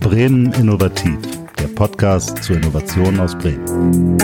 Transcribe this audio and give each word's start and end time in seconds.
Bremen 0.00 0.52
Innovativ, 0.52 1.16
der 1.58 1.68
Podcast 1.68 2.42
zur 2.44 2.56
Innovation 2.56 3.18
aus 3.18 3.34
Bremen. 3.34 4.18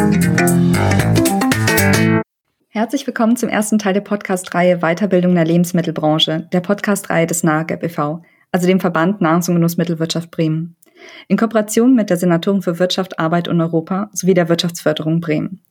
Herzlich 2.69 3.07
willkommen 3.07 3.39
zum 3.39 3.49
ersten 3.49 3.79
Teil 3.79 3.95
der 3.95 4.03
Podcast-Reihe 4.03 4.81
Weiterbildung 4.81 5.35
der 5.35 5.47
Lebensmittelbranche, 5.47 6.49
der 6.53 6.61
Podcast-Reihe 6.61 7.27
des 7.27 7.43
NAGEP 7.43 7.85
e.V., 7.85 8.23
also 8.53 8.67
dem 8.67 8.79
Verband 8.79 9.23
Nahrungs- 9.23 9.49
und 9.49 9.55
Genussmittelwirtschaft 9.55 10.31
Bremen. 10.31 10.77
In 11.27 11.39
Kooperation 11.39 11.95
mit 11.95 12.11
der 12.11 12.19
Senatorin 12.19 12.61
für 12.61 12.79
Wirtschaft, 12.79 13.19
Arbeit 13.19 13.49
und 13.49 13.59
Europa 13.63 14.11
sowie 14.13 14.35
der 14.35 14.51
Wirtschaftsförderung 14.51 15.23
Bremen. 15.23 15.63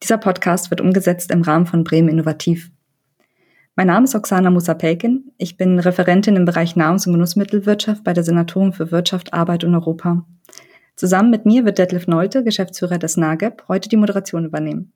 Dieser 0.00 0.18
Podcast 0.18 0.70
wird 0.70 0.80
umgesetzt 0.80 1.32
im 1.32 1.42
Rahmen 1.42 1.66
von 1.66 1.82
Bremen 1.82 2.08
Innovativ. 2.08 2.70
Mein 3.76 3.88
Name 3.88 4.04
ist 4.04 4.14
Oksana 4.14 4.50
Musa-Pelkin. 4.50 5.32
Ich 5.36 5.56
bin 5.56 5.80
Referentin 5.80 6.36
im 6.36 6.44
Bereich 6.44 6.76
Nahrungs- 6.76 7.08
und 7.08 7.14
Genussmittelwirtschaft 7.14 8.04
bei 8.04 8.12
der 8.12 8.22
Senatorin 8.22 8.72
für 8.72 8.92
Wirtschaft, 8.92 9.34
Arbeit 9.34 9.64
und 9.64 9.74
Europa. 9.74 10.24
Zusammen 10.94 11.30
mit 11.30 11.44
mir 11.44 11.64
wird 11.64 11.78
Detlef 11.78 12.06
Neute, 12.06 12.44
Geschäftsführer 12.44 12.98
des 12.98 13.16
NAGEP, 13.16 13.64
heute 13.66 13.88
die 13.88 13.96
Moderation 13.96 14.44
übernehmen. 14.44 14.92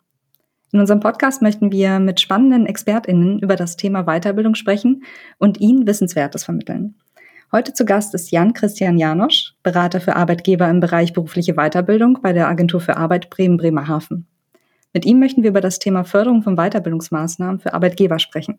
In 0.71 0.79
unserem 0.79 1.01
Podcast 1.01 1.43
möchten 1.43 1.73
wir 1.73 1.99
mit 1.99 2.21
spannenden 2.21 2.67
ExpertInnen 2.67 3.41
über 3.41 3.57
das 3.57 3.77
Thema 3.77 4.05
Weiterbildung 4.05 4.55
sprechen 4.55 5.03
und 5.39 5.59
Ihnen 5.59 5.85
Wissenswertes 5.89 6.45
vermitteln. 6.45 6.95
Heute 7.51 7.73
zu 7.73 7.85
Gast 7.85 8.15
ist 8.15 8.31
Jan 8.31 8.53
Christian 8.53 8.97
Janosch, 8.97 9.55
Berater 9.65 10.01
für 10.01 10.15
Arbeitgeber 10.15 10.71
im 10.71 10.79
Bereich 10.79 11.13
berufliche 11.13 11.55
Weiterbildung 11.55 12.21
bei 12.23 12.33
der 12.33 12.47
Agentur 12.47 12.81
für 12.81 12.97
Arbeit 12.97 13.29
Bremen-Bremerhaven. 13.29 14.29
Mit 14.95 15.05
ihm 15.05 15.21
möchten 15.21 15.43
wir 15.43 15.51
über 15.51 15.61
das 15.61 15.79
Thema 15.79 16.05
Förderung 16.05 16.43
von 16.43 16.57
Weiterbildungsmaßnahmen 16.57 17.61
für 17.61 17.75
Arbeitgeber 17.75 18.19
sprechen. 18.19 18.59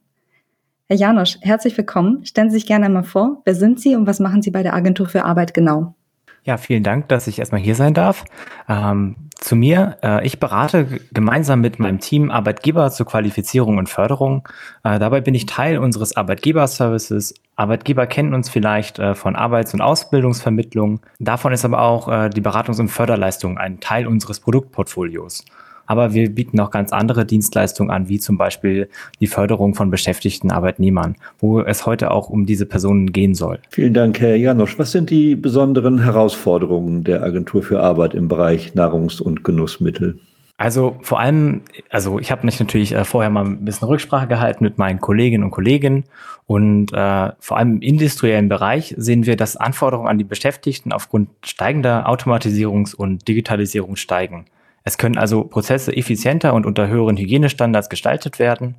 Herr 0.87 0.97
Janosch, 0.97 1.37
herzlich 1.41 1.77
willkommen. 1.77 2.25
Stellen 2.25 2.49
Sie 2.49 2.57
sich 2.57 2.67
gerne 2.67 2.85
einmal 2.85 3.03
vor. 3.03 3.41
Wer 3.45 3.55
sind 3.55 3.79
Sie 3.79 3.95
und 3.95 4.07
was 4.07 4.19
machen 4.19 4.41
Sie 4.41 4.51
bei 4.51 4.63
der 4.63 4.73
Agentur 4.73 5.07
für 5.07 5.23
Arbeit 5.23 5.53
genau? 5.53 5.95
Ja, 6.43 6.57
vielen 6.57 6.83
Dank, 6.83 7.09
dass 7.09 7.27
ich 7.27 7.39
erstmal 7.39 7.61
hier 7.61 7.75
sein 7.75 7.93
darf. 7.93 8.25
Ähm, 8.67 9.15
zu 9.35 9.55
mir, 9.55 9.97
äh, 10.03 10.25
ich 10.25 10.39
berate 10.39 10.99
gemeinsam 11.11 11.61
mit 11.61 11.79
meinem 11.79 11.99
Team 11.99 12.31
Arbeitgeber 12.31 12.89
zur 12.91 13.05
Qualifizierung 13.05 13.77
und 13.77 13.89
Förderung. 13.89 14.47
Äh, 14.83 14.99
dabei 14.99 15.21
bin 15.21 15.35
ich 15.35 15.45
Teil 15.45 15.77
unseres 15.77 16.15
Arbeitgeberservices. 16.15 17.33
Arbeitgeber 17.55 18.07
kennen 18.07 18.33
uns 18.33 18.49
vielleicht 18.49 18.99
äh, 18.99 19.15
von 19.15 19.35
Arbeits- 19.35 19.73
und 19.73 19.81
Ausbildungsvermittlung. 19.81 21.01
Davon 21.19 21.53
ist 21.53 21.65
aber 21.65 21.81
auch 21.81 22.07
äh, 22.07 22.29
die 22.29 22.41
Beratungs- 22.41 22.79
und 22.79 22.89
Förderleistung 22.89 23.57
ein 23.57 23.79
Teil 23.79 24.07
unseres 24.07 24.39
Produktportfolios. 24.39 25.43
Aber 25.89 26.13
wir 26.13 26.29
bieten 26.29 26.59
auch 26.59 26.69
ganz 26.69 26.93
andere 26.93 27.25
Dienstleistungen 27.25 27.89
an, 27.89 28.09
wie 28.09 28.19
zum 28.19 28.37
Beispiel 28.37 28.89
die 29.19 29.25
Förderung 29.25 29.73
von 29.73 29.89
beschäftigten 29.89 30.51
Arbeitnehmern, 30.51 31.15
wo 31.39 31.61
es 31.61 31.87
heute 31.87 32.11
auch 32.11 32.29
um 32.29 32.45
diese 32.45 32.67
Personen 32.67 33.11
gehen 33.11 33.33
soll. 33.33 33.57
Vielen 33.71 33.95
Dank, 33.95 34.19
Herr 34.19 34.35
Janosch. 34.35 34.77
Was 34.77 34.91
sind 34.91 35.09
die 35.09 35.35
besonderen 35.35 36.03
Herausforderungen 36.03 37.03
der 37.03 37.23
Agentur 37.23 37.63
für 37.63 37.81
Arbeit 37.81 38.13
im 38.13 38.27
Bereich 38.27 38.73
Nahrungs- 38.75 39.19
und 39.19 39.43
Genussmittel? 39.43 40.19
Also 40.57 40.97
vor 41.01 41.19
allem, 41.19 41.61
also 41.89 42.19
ich 42.19 42.31
habe 42.31 42.45
mich 42.45 42.59
natürlich 42.59 42.93
äh, 42.93 43.03
vorher 43.03 43.31
mal 43.31 43.45
ein 43.45 43.65
bisschen 43.65 43.87
Rücksprache 43.87 44.27
gehalten 44.27 44.63
mit 44.63 44.77
meinen 44.77 44.99
Kolleginnen 44.99 45.45
und 45.45 45.51
Kollegen 45.51 46.03
und 46.45 46.93
äh, 46.93 47.31
vor 47.39 47.57
allem 47.57 47.77
im 47.77 47.81
industriellen 47.81 48.47
Bereich 48.47 48.93
sehen 48.95 49.25
wir, 49.25 49.37
dass 49.37 49.55
Anforderungen 49.55 50.07
an 50.07 50.19
die 50.19 50.23
Beschäftigten 50.23 50.91
aufgrund 50.91 51.29
steigender 51.43 52.07
Automatisierungs- 52.07 52.93
und 52.93 53.27
Digitalisierung 53.27 53.95
steigen. 53.95 54.45
Es 54.83 54.97
können 54.97 55.17
also 55.17 55.43
Prozesse 55.43 55.95
effizienter 55.95 56.53
und 56.53 56.65
unter 56.65 56.87
höheren 56.87 57.17
Hygienestandards 57.17 57.89
gestaltet 57.89 58.39
werden. 58.39 58.75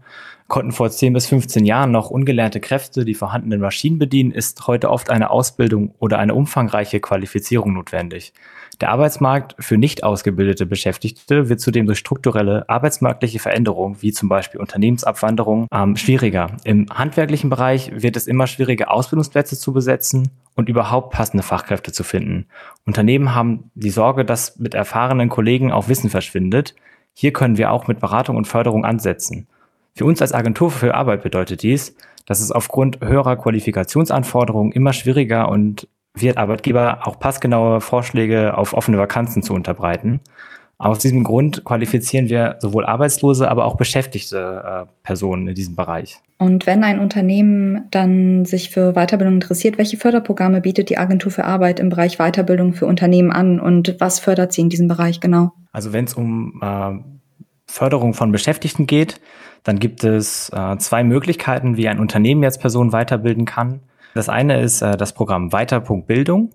Konnten 0.48 0.72
vor 0.72 0.90
10 0.90 1.12
bis 1.12 1.26
15 1.26 1.64
Jahren 1.64 1.92
noch 1.92 2.10
ungelernte 2.10 2.58
Kräfte 2.58 3.04
die 3.04 3.14
vorhandenen 3.14 3.60
Maschinen 3.60 3.98
bedienen, 3.98 4.32
ist 4.32 4.66
heute 4.66 4.90
oft 4.90 5.10
eine 5.10 5.30
Ausbildung 5.30 5.94
oder 5.98 6.18
eine 6.18 6.34
umfangreiche 6.34 7.00
Qualifizierung 7.00 7.72
notwendig. 7.72 8.32
Der 8.80 8.90
Arbeitsmarkt 8.90 9.54
für 9.58 9.76
nicht 9.76 10.04
ausgebildete 10.04 10.64
Beschäftigte 10.64 11.48
wird 11.48 11.60
zudem 11.60 11.86
durch 11.86 11.98
strukturelle 11.98 12.68
arbeitsmarktliche 12.68 13.38
Veränderungen, 13.38 14.00
wie 14.00 14.10
zum 14.10 14.28
Beispiel 14.28 14.58
Unternehmensabwanderung, 14.58 15.68
ähm, 15.72 15.96
schwieriger. 15.96 16.56
Im 16.64 16.86
handwerklichen 16.92 17.50
Bereich 17.50 17.92
wird 17.94 18.16
es 18.16 18.26
immer 18.26 18.46
schwieriger, 18.46 18.90
Ausbildungsplätze 18.90 19.58
zu 19.58 19.72
besetzen 19.72 20.30
und 20.60 20.68
überhaupt 20.68 21.12
passende 21.12 21.42
Fachkräfte 21.42 21.92
zu 21.92 22.04
finden. 22.04 22.46
Unternehmen 22.86 23.34
haben 23.34 23.70
die 23.74 23.90
Sorge, 23.90 24.24
dass 24.24 24.58
mit 24.58 24.74
erfahrenen 24.74 25.28
Kollegen 25.28 25.72
auch 25.72 25.88
Wissen 25.88 26.10
verschwindet. 26.10 26.76
Hier 27.14 27.32
können 27.32 27.58
wir 27.58 27.72
auch 27.72 27.88
mit 27.88 27.98
Beratung 27.98 28.36
und 28.36 28.46
Förderung 28.46 28.84
ansetzen. 28.84 29.48
Für 29.96 30.04
uns 30.04 30.22
als 30.22 30.32
Agentur 30.32 30.70
für 30.70 30.94
Arbeit 30.94 31.22
bedeutet 31.22 31.62
dies, 31.62 31.96
dass 32.26 32.40
es 32.40 32.52
aufgrund 32.52 33.00
höherer 33.00 33.36
Qualifikationsanforderungen 33.36 34.72
immer 34.72 34.92
schwieriger 34.92 35.48
und 35.48 35.88
wird 36.14 36.36
Arbeitgeber 36.36 37.06
auch 37.06 37.18
passgenaue 37.18 37.80
Vorschläge 37.80 38.56
auf 38.56 38.74
offene 38.74 38.98
Vakanzen 38.98 39.42
zu 39.42 39.54
unterbreiten. 39.54 40.20
Aus 40.80 40.98
diesem 40.98 41.24
Grund 41.24 41.62
qualifizieren 41.66 42.30
wir 42.30 42.56
sowohl 42.60 42.86
Arbeitslose, 42.86 43.50
aber 43.50 43.66
auch 43.66 43.76
beschäftigte 43.76 44.62
äh, 44.64 44.86
Personen 45.02 45.46
in 45.46 45.54
diesem 45.54 45.76
Bereich. 45.76 46.16
Und 46.38 46.66
wenn 46.66 46.84
ein 46.84 47.00
Unternehmen 47.00 47.86
dann 47.90 48.46
sich 48.46 48.70
für 48.70 48.94
Weiterbildung 48.94 49.34
interessiert, 49.34 49.76
welche 49.76 49.98
Förderprogramme 49.98 50.62
bietet 50.62 50.88
die 50.88 50.96
Agentur 50.96 51.30
für 51.30 51.44
Arbeit 51.44 51.80
im 51.80 51.90
Bereich 51.90 52.16
Weiterbildung 52.16 52.72
für 52.72 52.86
Unternehmen 52.86 53.30
an 53.30 53.60
und 53.60 53.96
was 53.98 54.20
fördert 54.20 54.54
sie 54.54 54.62
in 54.62 54.70
diesem 54.70 54.88
Bereich 54.88 55.20
genau? 55.20 55.52
Also 55.70 55.92
wenn 55.92 56.06
es 56.06 56.14
um 56.14 56.58
äh, 56.62 56.92
Förderung 57.66 58.14
von 58.14 58.32
Beschäftigten 58.32 58.86
geht, 58.86 59.20
dann 59.64 59.80
gibt 59.80 60.02
es 60.02 60.48
äh, 60.48 60.78
zwei 60.78 61.04
Möglichkeiten, 61.04 61.76
wie 61.76 61.88
ein 61.88 62.00
Unternehmen 62.00 62.42
jetzt 62.42 62.62
Personen 62.62 62.90
weiterbilden 62.90 63.44
kann. 63.44 63.80
Das 64.14 64.30
eine 64.30 64.62
ist 64.62 64.80
äh, 64.80 64.96
das 64.96 65.12
Programm 65.12 65.52
Weiter.bildung. 65.52 66.54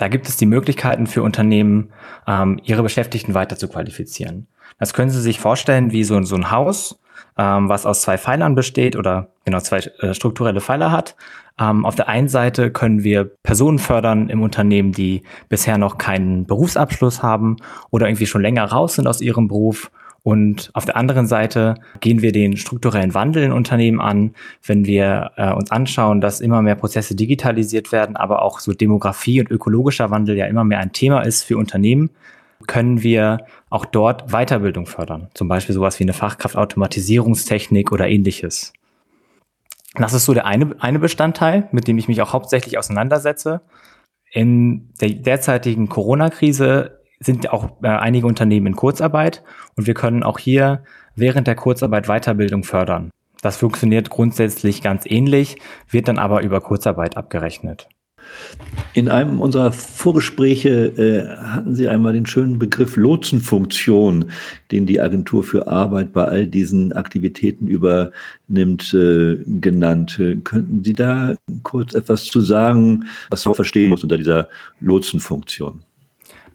Da 0.00 0.08
gibt 0.08 0.28
es 0.28 0.38
die 0.38 0.46
Möglichkeiten 0.46 1.06
für 1.06 1.22
Unternehmen, 1.22 1.92
ähm, 2.26 2.58
ihre 2.64 2.82
Beschäftigten 2.82 3.34
weiter 3.34 3.56
zu 3.56 3.68
qualifizieren. 3.68 4.46
Das 4.78 4.94
können 4.94 5.10
Sie 5.10 5.20
sich 5.20 5.38
vorstellen 5.38 5.92
wie 5.92 6.04
so, 6.04 6.22
so 6.22 6.36
ein 6.36 6.50
Haus, 6.50 6.98
ähm, 7.36 7.68
was 7.68 7.84
aus 7.84 8.00
zwei 8.00 8.16
Pfeilern 8.16 8.54
besteht 8.54 8.96
oder 8.96 9.28
genau 9.44 9.60
zwei 9.60 9.78
äh, 9.78 10.14
strukturelle 10.14 10.62
Pfeiler 10.62 10.90
hat. 10.90 11.16
Ähm, 11.60 11.84
auf 11.84 11.96
der 11.96 12.08
einen 12.08 12.28
Seite 12.28 12.70
können 12.70 13.04
wir 13.04 13.24
Personen 13.42 13.78
fördern 13.78 14.30
im 14.30 14.40
Unternehmen, 14.40 14.92
die 14.92 15.22
bisher 15.50 15.76
noch 15.76 15.98
keinen 15.98 16.46
Berufsabschluss 16.46 17.22
haben 17.22 17.56
oder 17.90 18.08
irgendwie 18.08 18.26
schon 18.26 18.40
länger 18.40 18.64
raus 18.64 18.94
sind 18.94 19.06
aus 19.06 19.20
ihrem 19.20 19.48
Beruf 19.48 19.90
und 20.22 20.70
auf 20.74 20.84
der 20.84 20.96
anderen 20.96 21.26
Seite 21.26 21.76
gehen 22.00 22.20
wir 22.20 22.32
den 22.32 22.56
strukturellen 22.56 23.14
Wandel 23.14 23.42
in 23.42 23.52
Unternehmen 23.52 24.00
an, 24.00 24.34
wenn 24.64 24.84
wir 24.84 25.32
äh, 25.36 25.52
uns 25.52 25.70
anschauen, 25.70 26.20
dass 26.20 26.40
immer 26.40 26.60
mehr 26.60 26.74
Prozesse 26.74 27.14
digitalisiert 27.14 27.90
werden, 27.90 28.16
aber 28.16 28.42
auch 28.42 28.60
so 28.60 28.72
Demografie 28.72 29.40
und 29.40 29.50
ökologischer 29.50 30.10
Wandel 30.10 30.36
ja 30.36 30.46
immer 30.46 30.64
mehr 30.64 30.80
ein 30.80 30.92
Thema 30.92 31.22
ist 31.22 31.44
für 31.44 31.56
Unternehmen, 31.56 32.10
können 32.66 33.02
wir 33.02 33.46
auch 33.70 33.86
dort 33.86 34.30
Weiterbildung 34.30 34.84
fördern. 34.84 35.28
Zum 35.32 35.48
Beispiel 35.48 35.74
sowas 35.74 35.98
wie 35.98 36.04
eine 36.04 36.12
Fachkraftautomatisierungstechnik 36.12 37.90
oder 37.90 38.06
ähnliches. 38.06 38.74
Das 39.94 40.12
ist 40.12 40.26
so 40.26 40.34
der 40.34 40.46
eine, 40.46 40.76
eine 40.78 40.98
Bestandteil, 40.98 41.68
mit 41.72 41.88
dem 41.88 41.96
ich 41.96 42.08
mich 42.08 42.20
auch 42.20 42.34
hauptsächlich 42.34 42.78
auseinandersetze. 42.78 43.62
In 44.32 44.90
der 45.00 45.10
derzeitigen 45.10 45.88
Corona-Krise 45.88 46.99
sind 47.22 47.50
auch 47.50 47.70
äh, 47.82 47.88
einige 47.88 48.26
Unternehmen 48.26 48.68
in 48.68 48.76
Kurzarbeit 48.76 49.42
und 49.76 49.86
wir 49.86 49.94
können 49.94 50.22
auch 50.22 50.38
hier 50.38 50.82
während 51.14 51.46
der 51.46 51.54
Kurzarbeit 51.54 52.06
Weiterbildung 52.06 52.64
fördern. 52.64 53.10
Das 53.42 53.56
funktioniert 53.56 54.10
grundsätzlich 54.10 54.82
ganz 54.82 55.04
ähnlich, 55.06 55.56
wird 55.88 56.08
dann 56.08 56.18
aber 56.18 56.42
über 56.42 56.60
Kurzarbeit 56.60 57.16
abgerechnet. 57.16 57.88
In 58.92 59.08
einem 59.08 59.40
unserer 59.40 59.72
Vorgespräche 59.72 60.68
äh, 60.68 61.36
hatten 61.36 61.74
Sie 61.74 61.88
einmal 61.88 62.12
den 62.12 62.26
schönen 62.26 62.58
Begriff 62.58 62.96
Lotsenfunktion, 62.96 64.30
den 64.70 64.86
die 64.86 65.00
Agentur 65.00 65.42
für 65.42 65.66
Arbeit 65.66 66.12
bei 66.12 66.24
all 66.24 66.46
diesen 66.46 66.92
Aktivitäten 66.92 67.66
übernimmt, 67.66 68.94
äh, 68.94 69.36
genannt. 69.60 70.20
Könnten 70.44 70.84
Sie 70.84 70.92
da 70.92 71.34
kurz 71.62 71.94
etwas 71.94 72.24
zu 72.24 72.40
sagen, 72.40 73.06
was 73.30 73.44
man 73.44 73.54
verstehen 73.54 73.90
muss 73.90 74.02
unter 74.02 74.18
dieser 74.18 74.48
Lotsenfunktion? 74.80 75.82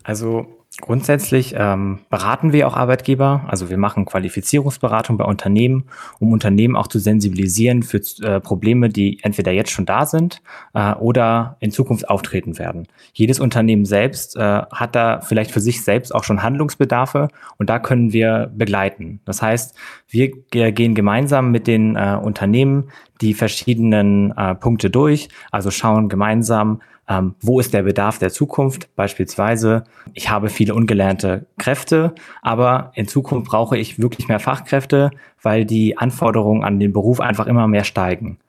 Also 0.06 0.46
Grundsätzlich 0.82 1.56
ähm, 1.58 2.00
beraten 2.10 2.52
wir 2.52 2.68
auch 2.68 2.76
Arbeitgeber, 2.76 3.46
also 3.48 3.70
wir 3.70 3.78
machen 3.78 4.04
Qualifizierungsberatung 4.04 5.16
bei 5.18 5.24
Unternehmen, 5.24 5.86
um 6.20 6.34
Unternehmen 6.34 6.76
auch 6.76 6.88
zu 6.88 7.00
sensibilisieren 7.00 7.82
für 7.82 8.02
äh, 8.22 8.42
Probleme, 8.42 8.90
die 8.90 9.20
entweder 9.24 9.54
jetzt 9.54 9.72
schon 9.72 9.86
da 9.86 10.06
sind 10.06 10.42
äh, 10.74 10.94
oder 10.96 11.56
in 11.62 11.72
Zukunft 11.72 12.10
auftreten 12.10 12.60
werden. 12.60 12.90
Jedes 13.14 13.40
Unternehmen 13.40 13.86
selbst 13.86 14.36
äh, 14.36 14.40
hat 14.40 14.96
da 14.96 15.22
vielleicht 15.22 15.52
für 15.52 15.62
sich 15.62 15.82
selbst 15.82 16.14
auch 16.14 16.26
schon 16.26 16.44
Handlungsbedarfe 16.44 17.30
und 17.58 17.70
da 17.70 17.80
können 17.80 18.12
wir 18.12 18.52
begleiten. 18.54 19.22
Das 19.24 19.42
heißt, 19.42 19.78
wir 20.10 20.28
gehen 20.52 20.94
gemeinsam 20.94 21.52
mit 21.52 21.68
den 21.68 21.96
äh, 21.96 22.20
Unternehmen 22.22 22.90
die 23.22 23.34
verschiedenen 23.34 24.36
äh, 24.36 24.56
Punkte 24.56 24.90
durch, 24.90 25.30
also 25.52 25.72
schauen 25.72 26.10
gemeinsam, 26.10 26.82
ähm, 27.08 27.36
wo 27.42 27.60
ist 27.60 27.74
der 27.74 27.84
Bedarf 27.84 28.18
der 28.18 28.32
Zukunft? 28.32 28.96
Beispielsweise, 28.96 29.84
ich 30.14 30.30
habe 30.30 30.50
viele 30.50 30.74
ungelernte 30.74 31.46
Kräfte, 31.58 32.16
aber 32.42 32.92
in 32.96 33.08
Zukunft 33.08 33.50
brauche 33.50 33.78
ich 33.78 34.00
wirklich 34.02 34.28
mehr 34.28 34.40
Fachkräfte, 34.40 35.12
weil 35.42 35.66
die 35.66 35.98
Anforderungen 35.98 36.64
an 36.64 36.80
den 36.80 36.94
Beruf 36.94 37.20
einfach 37.20 37.48
immer 37.48 37.68
mehr 37.68 37.84
steigen. 37.84 38.40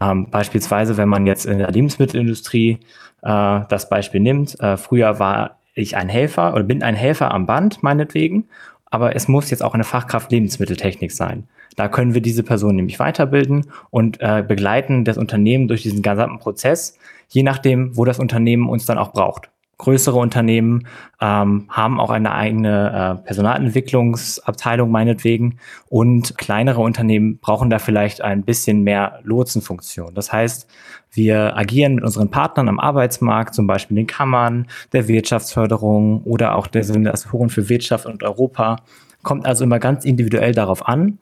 Ähm, 0.00 0.30
beispielsweise, 0.30 0.96
wenn 0.96 1.08
man 1.08 1.26
jetzt 1.26 1.44
in 1.44 1.58
der 1.58 1.70
Lebensmittelindustrie 1.70 2.78
äh, 3.22 3.60
das 3.68 3.88
Beispiel 3.88 4.20
nimmt, 4.20 4.58
äh, 4.60 4.76
früher 4.76 5.18
war 5.18 5.58
ich 5.74 5.96
ein 5.96 6.08
Helfer 6.08 6.54
oder 6.54 6.64
bin 6.64 6.82
ein 6.82 6.94
Helfer 6.94 7.32
am 7.32 7.46
Band, 7.46 7.82
meinetwegen, 7.82 8.48
aber 8.86 9.14
es 9.14 9.28
muss 9.28 9.50
jetzt 9.50 9.62
auch 9.62 9.74
eine 9.74 9.84
Fachkraft 9.84 10.32
Lebensmitteltechnik 10.32 11.12
sein. 11.12 11.46
Da 11.76 11.88
können 11.88 12.14
wir 12.14 12.20
diese 12.20 12.42
Person 12.42 12.76
nämlich 12.76 12.98
weiterbilden 12.98 13.66
und 13.90 14.20
äh, 14.20 14.42
begleiten 14.46 15.04
das 15.04 15.18
Unternehmen 15.18 15.68
durch 15.68 15.82
diesen 15.82 16.02
gesamten 16.02 16.38
Prozess, 16.38 16.98
je 17.28 17.42
nachdem, 17.42 17.96
wo 17.96 18.04
das 18.04 18.18
Unternehmen 18.18 18.68
uns 18.68 18.86
dann 18.86 18.98
auch 18.98 19.12
braucht. 19.12 19.50
Größere 19.80 20.18
Unternehmen 20.18 20.88
ähm, 21.20 21.66
haben 21.68 22.00
auch 22.00 22.10
eine 22.10 22.32
eigene 22.34 23.20
äh, 23.20 23.24
Personalentwicklungsabteilung 23.24 24.90
meinetwegen 24.90 25.58
und 25.88 26.36
kleinere 26.36 26.80
Unternehmen 26.80 27.38
brauchen 27.38 27.70
da 27.70 27.78
vielleicht 27.78 28.20
ein 28.20 28.42
bisschen 28.42 28.82
mehr 28.82 29.20
Lotsenfunktion. 29.22 30.14
Das 30.16 30.32
heißt, 30.32 30.68
wir 31.12 31.56
agieren 31.56 31.94
mit 31.94 32.02
unseren 32.02 32.28
Partnern 32.28 32.68
am 32.68 32.80
Arbeitsmarkt, 32.80 33.54
zum 33.54 33.68
Beispiel 33.68 33.94
den 33.94 34.08
Kammern, 34.08 34.66
der 34.92 35.06
Wirtschaftsförderung 35.06 36.24
oder 36.24 36.56
auch 36.56 36.66
der 36.66 36.82
Senatoren 36.82 37.48
für 37.48 37.68
Wirtschaft 37.68 38.06
und 38.06 38.24
Europa. 38.24 38.78
Kommt 39.22 39.46
also 39.46 39.62
immer 39.62 39.78
ganz 39.78 40.04
individuell 40.04 40.54
darauf 40.54 40.88
an, 40.88 41.18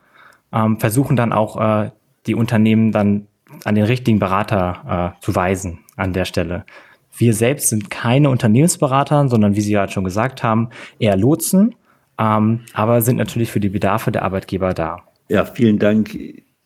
ähm, 0.54 0.80
versuchen 0.80 1.14
dann 1.14 1.34
auch 1.34 1.60
äh, 1.60 1.90
die 2.26 2.34
Unternehmen 2.34 2.90
dann 2.90 3.26
an 3.64 3.74
den 3.74 3.84
richtigen 3.84 4.18
Berater 4.18 5.14
äh, 5.18 5.22
zu 5.22 5.34
weisen 5.34 5.80
an 5.96 6.12
der 6.12 6.24
Stelle. 6.24 6.64
Wir 7.16 7.32
selbst 7.32 7.70
sind 7.70 7.90
keine 7.90 8.30
Unternehmensberater, 8.30 9.28
sondern 9.28 9.56
wie 9.56 9.60
Sie 9.62 9.72
ja 9.72 9.88
schon 9.88 10.04
gesagt 10.04 10.42
haben, 10.42 10.68
eher 10.98 11.16
Lotsen, 11.16 11.74
ähm, 12.18 12.60
aber 12.72 13.02
sind 13.02 13.16
natürlich 13.16 13.50
für 13.50 13.60
die 13.60 13.68
Bedarfe 13.68 14.12
der 14.12 14.22
Arbeitgeber 14.22 14.74
da. 14.74 14.98
Ja, 15.28 15.44
vielen 15.44 15.78
Dank. 15.78 16.16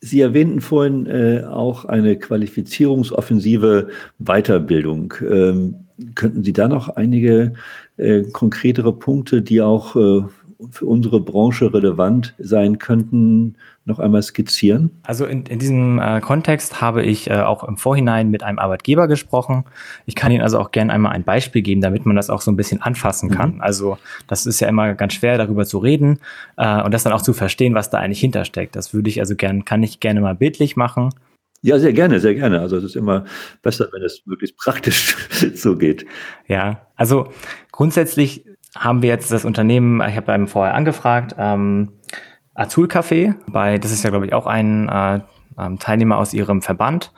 Sie 0.01 0.21
erwähnten 0.21 0.61
vorhin 0.61 1.07
äh, 1.07 1.45
auch 1.45 1.85
eine 1.85 2.17
qualifizierungsoffensive 2.17 3.89
Weiterbildung. 4.19 5.15
Ähm, 5.21 5.87
könnten 6.15 6.43
Sie 6.43 6.53
da 6.53 6.69
noch 6.69 6.89
einige 6.89 7.53
äh, 7.97 8.23
konkretere 8.23 8.93
Punkte, 8.93 9.43
die 9.43 9.61
auch 9.61 9.97
äh, 9.97 10.23
für 10.71 10.87
unsere 10.87 11.21
Branche 11.21 11.73
relevant 11.73 12.35
sein 12.39 12.79
könnten, 12.79 13.57
noch 13.85 13.99
einmal 13.99 14.23
skizzieren? 14.23 14.91
Also 15.03 15.27
in, 15.27 15.47
in 15.47 15.59
diesem 15.59 15.99
äh, 15.99 16.21
Kontext 16.21 16.81
habe 16.81 17.03
ich 17.03 17.31
äh, 17.31 17.41
auch 17.41 17.65
im 17.65 17.77
Vorhinein 17.77 18.31
mit 18.31 18.43
einem 18.43 18.59
Arbeitgeber 18.59 19.09
gesprochen. 19.09 19.65
Ich 20.07 20.15
kann 20.15 20.33
Ihnen 20.33 20.43
also 20.43 20.59
auch 20.59 20.71
gerne 20.71 20.93
einmal 20.93 21.13
ein 21.13 21.25
Beispiel 21.25 21.63
geben, 21.63 21.81
damit 21.81 22.07
man 22.07 22.17
das 22.17 22.31
auch 22.31 22.41
so 22.41 22.51
ein 22.51 22.57
bisschen 22.57 22.83
anfassen 22.83 23.31
kann. 23.31 23.55
Mhm. 23.55 23.61
Also 23.61 23.99
das 24.27 24.47
ist 24.47 24.61
ja 24.61 24.69
immer 24.69 24.95
ganz 24.95 25.15
schwer, 25.15 25.39
darüber 25.39 25.65
zu 25.65 25.79
reden 25.79 26.19
äh, 26.57 26.83
und 26.83 26.93
das 26.93 27.03
dann 27.03 27.13
auch 27.13 27.23
zu 27.23 27.33
verstehen, 27.33 27.75
was 27.75 27.91
da 27.91 27.99
eigentlich 27.99 28.21
hintersteckt. 28.21 28.77
Das 28.77 28.93
würde 28.95 29.09
ich 29.09 29.21
also 29.21 29.37
gerne, 29.37 29.63
kann 29.63 29.83
ich 29.83 30.01
gerne 30.01 30.21
mal 30.21 30.35
bildlich 30.35 30.77
machen. 30.77 31.11
Ja, 31.63 31.79
sehr 31.79 31.93
gerne, 31.93 32.21
sehr 32.21 32.35
gerne. 32.35 32.61
Also 32.61 32.77
es 32.77 32.85
ist 32.85 32.97
immer 32.97 33.25
besser, 33.63 33.89
wenn 33.93 34.03
es 34.03 34.23
möglichst 34.25 34.57
praktisch 34.57 35.17
so 35.55 35.77
geht. 35.77 36.07
Ja, 36.49 36.87
also 36.97 37.29
grundsätzlich 37.71 38.47
haben 38.77 39.03
wir 39.03 39.09
jetzt 39.09 39.33
das 39.33 39.45
Unternehmen, 39.45 40.01
ich 40.09 40.17
habe 40.17 40.33
einem 40.33 40.47
vorher 40.49 40.75
angefragt, 40.75 41.35
ähm, 41.39 41.93
Azul 42.55 42.87
Café, 42.87 43.35
bei, 43.47 43.79
das 43.79 43.91
ist 43.91 44.05
ja, 44.05 44.11
glaube 44.11 44.27
ich, 44.27 44.33
auch 44.33 44.47
ein 44.47 44.89
äh, 44.89 45.21
ähm, 45.59 45.79
Teilnehmer 45.79 46.19
aus 46.19 46.35
ihrem 46.35 46.63
Verband. 46.63 47.13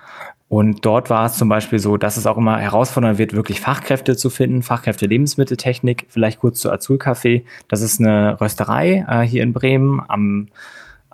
Und 0.49 0.85
dort 0.85 1.09
war 1.09 1.25
es 1.25 1.39
zum 1.39 1.49
Beispiel 1.49 1.79
so, 1.79 1.97
dass 1.97 2.19
es 2.19 2.27
auch 2.27 2.37
immer 2.37 2.59
herausfordernd 2.59 3.17
wird, 3.17 3.33
wirklich 3.33 3.61
Fachkräfte 3.61 4.19
zu 4.19 4.29
finden, 4.29 4.63
Fachkräfte 4.63 5.07
Lebensmitteltechnik. 5.07 6.07
Vielleicht 6.11 6.41
kurz 6.41 6.61
zu 6.61 6.71
Azul 6.71 6.99
Café. 6.99 7.45
Das 7.69 7.81
ist 7.81 8.01
eine 8.01 8.39
Rösterei 8.39 9.07
äh, 9.09 9.23
hier 9.23 9.43
in 9.43 9.55
Bremen 9.55 10.03
am, 10.07 10.49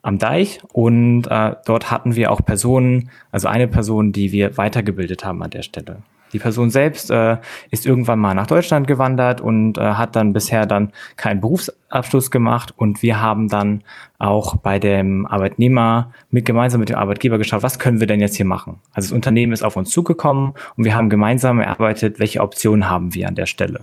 am 0.02 0.18
Deich. 0.18 0.60
Und 0.72 1.26
äh, 1.28 1.54
dort 1.64 1.92
hatten 1.92 2.16
wir 2.16 2.32
auch 2.32 2.44
Personen, 2.44 3.10
also 3.30 3.46
eine 3.46 3.68
Person, 3.68 4.10
die 4.10 4.32
wir 4.32 4.56
weitergebildet 4.56 5.24
haben 5.24 5.40
an 5.44 5.50
der 5.50 5.62
Stelle. 5.62 6.02
Die 6.32 6.38
Person 6.38 6.70
selbst 6.70 7.10
äh, 7.10 7.38
ist 7.70 7.86
irgendwann 7.86 8.18
mal 8.18 8.34
nach 8.34 8.46
Deutschland 8.46 8.86
gewandert 8.86 9.40
und 9.40 9.78
äh, 9.78 9.80
hat 9.80 10.16
dann 10.16 10.32
bisher 10.32 10.66
dann 10.66 10.92
keinen 11.16 11.40
Berufsabschluss 11.40 12.30
gemacht 12.30 12.74
und 12.76 13.02
wir 13.02 13.20
haben 13.20 13.48
dann 13.48 13.82
auch 14.18 14.56
bei 14.56 14.78
dem 14.78 15.26
Arbeitnehmer 15.26 16.12
mit 16.30 16.44
gemeinsam 16.44 16.80
mit 16.80 16.90
dem 16.90 16.96
Arbeitgeber 16.96 17.38
geschaut, 17.38 17.62
was 17.62 17.78
können 17.78 18.00
wir 18.00 18.06
denn 18.06 18.20
jetzt 18.20 18.36
hier 18.36 18.46
machen? 18.46 18.80
Also 18.92 19.08
das 19.08 19.12
Unternehmen 19.12 19.52
ist 19.52 19.62
auf 19.62 19.76
uns 19.76 19.90
zugekommen 19.90 20.54
und 20.76 20.84
wir 20.84 20.94
haben 20.94 21.08
gemeinsam 21.08 21.60
erarbeitet, 21.60 22.18
welche 22.18 22.40
Optionen 22.40 22.90
haben 22.90 23.14
wir 23.14 23.28
an 23.28 23.34
der 23.34 23.46
Stelle. 23.46 23.80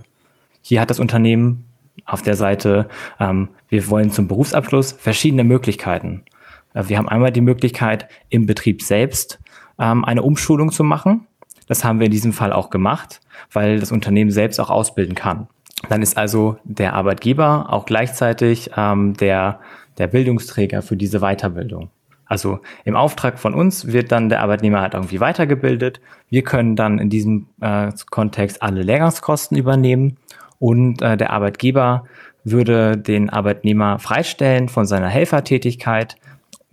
Hier 0.62 0.82
hat 0.82 0.90
das 0.90 1.00
Unternehmen 1.00 1.66
auf 2.06 2.22
der 2.22 2.36
Seite, 2.36 2.88
ähm, 3.20 3.50
wir 3.70 3.90
wollen 3.90 4.12
zum 4.12 4.28
Berufsabschluss 4.28 4.92
verschiedene 4.92 5.44
Möglichkeiten. 5.44 6.24
Äh, 6.74 6.84
wir 6.88 6.98
haben 6.98 7.10
einmal 7.10 7.32
die 7.32 7.42
Möglichkeit, 7.42 8.08
im 8.30 8.46
Betrieb 8.46 8.82
selbst 8.84 9.40
ähm, 9.80 10.06
eine 10.06 10.22
Umschulung 10.22 10.72
zu 10.72 10.84
machen 10.84 11.28
das 11.68 11.84
haben 11.84 12.00
wir 12.00 12.06
in 12.06 12.12
diesem 12.12 12.34
Fall 12.34 12.54
auch 12.54 12.70
gemacht, 12.70 13.22
weil 13.52 13.80
das 13.80 13.92
Unternehmen 13.92 14.32
selbst 14.32 14.60
auch 14.60 14.70
ausbilden 14.70 15.16
kann. 15.16 15.48
Dann 15.90 16.02
ist 16.02 16.18
also 16.18 16.58
der 16.64 16.94
Arbeitgeber 16.94 17.68
auch 17.72 17.86
gleichzeitig 17.86 18.72
ähm, 18.76 19.16
der, 19.16 19.60
der 19.98 20.08
Bildungsträger 20.08 20.82
für 20.82 20.98
diese 20.98 21.20
Weiterbildung. 21.20 21.90
Also 22.26 22.60
im 22.86 22.96
Auftrag 22.96 23.38
von 23.38 23.54
uns 23.54 23.92
wird 23.92 24.12
dann 24.12 24.30
der 24.30 24.42
Arbeitnehmer 24.42 24.82
halt 24.82 24.96
irgendwie 24.96 25.20
weitergebildet. 25.20 26.02
Wir 26.30 26.44
können 26.44 26.76
dann 26.76 26.98
in 26.98 27.10
diesem 27.10 27.48
äh, 27.62 27.92
Kontext 28.10 28.64
alle 28.64 28.82
Lehrgangskosten 28.82 29.58
übernehmen 29.58 30.18
und 30.58 31.02
äh, 31.02 31.18
der 31.18 31.32
Arbeitgeber 31.32 32.06
würde 32.44 32.98
den 32.98 33.30
Arbeitnehmer 33.30 34.00
freistellen 34.00 34.70
von 34.70 34.86
seiner 34.86 35.10
Helfertätigkeit 35.10 36.16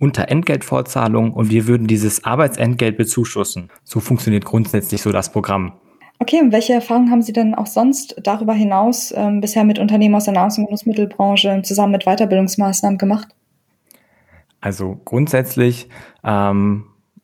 unter 0.03 0.27
Entgeltvorzahlung 0.27 1.31
und 1.31 1.49
wir 1.49 1.65
würden 1.65 1.87
dieses 1.87 2.25
Arbeitsentgelt 2.25 2.97
bezuschussen. 2.97 3.69
So 3.85 4.01
funktioniert 4.01 4.43
grundsätzlich 4.43 5.01
so 5.01 5.13
das 5.13 5.31
Programm. 5.31 5.71
Okay, 6.19 6.41
und 6.41 6.51
welche 6.51 6.73
Erfahrungen 6.73 7.09
haben 7.09 7.21
Sie 7.21 7.31
denn 7.31 7.55
auch 7.55 7.67
sonst 7.67 8.15
darüber 8.21 8.53
hinaus 8.53 9.13
ähm, 9.15 9.39
bisher 9.39 9.63
mit 9.63 9.79
Unternehmen 9.79 10.15
aus 10.15 10.25
der 10.25 10.33
Nahrungs- 10.33 10.57
und 10.57 10.65
Genussmittelbranche 10.65 11.61
zusammen 11.63 11.93
mit 11.93 12.03
Weiterbildungsmaßnahmen 12.03 12.97
gemacht? 12.97 13.29
Also 14.59 14.99
grundsätzlich 15.05 15.87
ähm, 16.25 16.83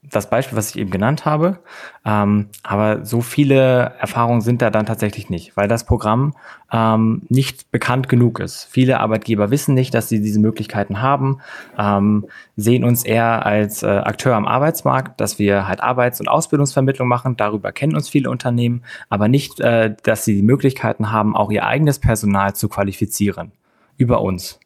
das 0.09 0.29
Beispiel, 0.29 0.57
was 0.57 0.71
ich 0.71 0.79
eben 0.79 0.91
genannt 0.91 1.25
habe. 1.25 1.59
Ähm, 2.06 2.47
aber 2.63 3.06
so 3.06 3.21
viele 3.21 3.94
Erfahrungen 4.00 4.41
sind 4.41 4.61
da 4.61 4.69
dann 4.69 4.85
tatsächlich 4.85 5.29
nicht, 5.29 5.56
weil 5.57 5.67
das 5.67 5.85
Programm 5.85 6.33
ähm, 6.71 7.23
nicht 7.29 7.71
bekannt 7.71 8.09
genug 8.09 8.39
ist. 8.39 8.67
Viele 8.69 9.00
Arbeitgeber 9.00 9.51
wissen 9.51 9.75
nicht, 9.75 9.94
dass 9.94 10.09
sie 10.09 10.21
diese 10.21 10.39
Möglichkeiten 10.39 11.01
haben, 11.01 11.39
ähm, 11.77 12.27
sehen 12.56 12.83
uns 12.83 13.03
eher 13.03 13.45
als 13.45 13.83
äh, 13.83 13.88
Akteur 13.88 14.35
am 14.35 14.47
Arbeitsmarkt, 14.47 15.19
dass 15.19 15.39
wir 15.39 15.67
halt 15.67 15.81
Arbeits- 15.81 16.19
und 16.19 16.27
Ausbildungsvermittlung 16.27 17.07
machen. 17.07 17.38
Darüber 17.38 17.71
kennen 17.71 17.95
uns 17.95 18.09
viele 18.09 18.29
Unternehmen, 18.29 18.83
aber 19.09 19.27
nicht, 19.27 19.59
äh, 19.59 19.95
dass 20.03 20.25
sie 20.25 20.35
die 20.35 20.43
Möglichkeiten 20.43 21.12
haben, 21.12 21.36
auch 21.36 21.51
ihr 21.51 21.65
eigenes 21.65 22.00
Personal 22.00 22.55
zu 22.55 22.69
qualifizieren 22.69 23.51
über 23.98 24.22
uns. 24.22 24.60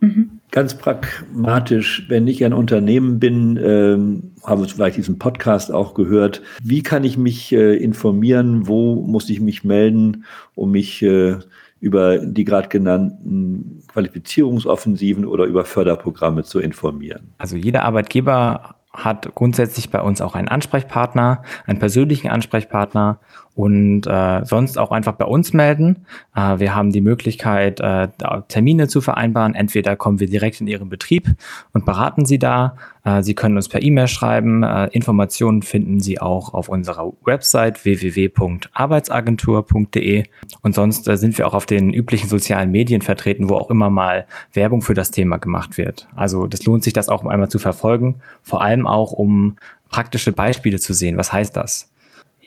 Mhm. 0.00 0.35
Ganz 0.50 0.78
pragmatisch, 0.78 2.06
wenn 2.08 2.26
ich 2.28 2.44
ein 2.44 2.52
Unternehmen 2.52 3.18
bin, 3.18 3.58
ähm, 3.62 4.32
habe 4.44 4.66
vielleicht 4.68 4.96
diesen 4.96 5.18
Podcast 5.18 5.72
auch 5.72 5.94
gehört, 5.94 6.40
wie 6.62 6.82
kann 6.82 7.04
ich 7.04 7.18
mich 7.18 7.52
äh, 7.52 7.76
informieren, 7.76 8.66
wo 8.66 9.02
muss 9.02 9.28
ich 9.28 9.40
mich 9.40 9.64
melden, 9.64 10.24
um 10.54 10.70
mich 10.70 11.02
äh, 11.02 11.36
über 11.80 12.18
die 12.18 12.44
gerade 12.44 12.68
genannten 12.68 13.82
Qualifizierungsoffensiven 13.88 15.26
oder 15.26 15.44
über 15.44 15.64
Förderprogramme 15.64 16.44
zu 16.44 16.60
informieren? 16.60 17.34
Also 17.38 17.56
jeder 17.56 17.84
Arbeitgeber 17.84 18.76
hat 18.92 19.34
grundsätzlich 19.34 19.90
bei 19.90 20.00
uns 20.00 20.20
auch 20.20 20.34
einen 20.34 20.48
Ansprechpartner, 20.48 21.42
einen 21.66 21.78
persönlichen 21.78 22.28
Ansprechpartner 22.28 23.20
und 23.56 24.06
äh, 24.06 24.44
sonst 24.44 24.78
auch 24.78 24.92
einfach 24.92 25.14
bei 25.14 25.24
uns 25.24 25.52
melden. 25.54 26.04
Äh, 26.34 26.58
wir 26.58 26.74
haben 26.74 26.92
die 26.92 27.00
Möglichkeit, 27.00 27.80
äh, 27.80 28.08
Termine 28.48 28.86
zu 28.86 29.00
vereinbaren. 29.00 29.54
Entweder 29.54 29.96
kommen 29.96 30.20
wir 30.20 30.28
direkt 30.28 30.60
in 30.60 30.66
Ihren 30.66 30.90
Betrieb 30.90 31.30
und 31.72 31.86
beraten 31.86 32.26
Sie 32.26 32.38
da. 32.38 32.76
Äh, 33.02 33.22
Sie 33.22 33.34
können 33.34 33.56
uns 33.56 33.70
per 33.70 33.82
E-Mail 33.82 34.08
schreiben. 34.08 34.62
Äh, 34.62 34.88
Informationen 34.88 35.62
finden 35.62 36.00
Sie 36.00 36.20
auch 36.20 36.52
auf 36.52 36.68
unserer 36.68 37.14
Website 37.24 37.86
www.arbeitsagentur.de. 37.86 40.24
Und 40.60 40.74
sonst 40.74 41.08
äh, 41.08 41.16
sind 41.16 41.38
wir 41.38 41.46
auch 41.46 41.54
auf 41.54 41.64
den 41.64 41.94
üblichen 41.94 42.28
sozialen 42.28 42.70
Medien 42.70 43.00
vertreten, 43.00 43.48
wo 43.48 43.54
auch 43.54 43.70
immer 43.70 43.88
mal 43.88 44.26
Werbung 44.52 44.82
für 44.82 44.92
das 44.92 45.12
Thema 45.12 45.38
gemacht 45.38 45.78
wird. 45.78 46.08
Also 46.14 46.46
das 46.46 46.66
lohnt 46.66 46.84
sich, 46.84 46.92
das 46.92 47.08
auch 47.08 47.24
einmal 47.24 47.48
zu 47.48 47.58
verfolgen. 47.58 48.16
Vor 48.42 48.60
allem 48.60 48.86
auch, 48.86 49.12
um 49.12 49.56
praktische 49.88 50.32
Beispiele 50.32 50.78
zu 50.78 50.92
sehen. 50.92 51.16
Was 51.16 51.32
heißt 51.32 51.56
das? 51.56 51.90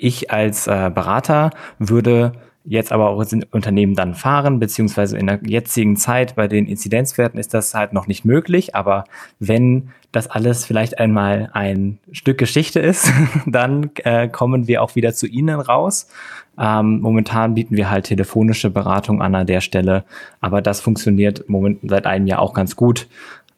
Ich 0.01 0.31
als 0.31 0.65
äh, 0.67 0.89
Berater 0.93 1.49
würde 1.77 2.31
jetzt 2.63 2.91
aber 2.91 3.09
auch 3.09 3.21
in 3.31 3.43
Unternehmen 3.51 3.95
dann 3.95 4.13
fahren, 4.13 4.59
beziehungsweise 4.59 5.17
in 5.17 5.27
der 5.27 5.39
jetzigen 5.43 5.97
Zeit 5.97 6.35
bei 6.35 6.47
den 6.47 6.67
Inzidenzwerten 6.67 7.39
ist 7.39 7.53
das 7.53 7.73
halt 7.73 7.93
noch 7.93 8.07
nicht 8.07 8.23
möglich. 8.25 8.75
Aber 8.75 9.03
wenn 9.39 9.89
das 10.11 10.27
alles 10.27 10.65
vielleicht 10.65 10.99
einmal 10.99 11.49
ein 11.53 11.99
Stück 12.11 12.37
Geschichte 12.37 12.79
ist, 12.79 13.11
dann 13.45 13.91
äh, 14.03 14.29
kommen 14.29 14.67
wir 14.67 14.81
auch 14.81 14.95
wieder 14.95 15.13
zu 15.13 15.27
Ihnen 15.27 15.59
raus. 15.59 16.07
Ähm, 16.59 16.99
momentan 16.99 17.55
bieten 17.55 17.75
wir 17.75 17.89
halt 17.89 18.05
telefonische 18.05 18.69
Beratung 18.69 19.21
an 19.21 19.33
an 19.35 19.47
der 19.47 19.61
Stelle, 19.61 20.03
aber 20.41 20.61
das 20.61 20.81
funktioniert 20.81 21.47
moment, 21.49 21.79
seit 21.83 22.05
einem 22.05 22.27
Jahr 22.27 22.39
auch 22.39 22.53
ganz 22.53 22.75
gut. 22.75 23.07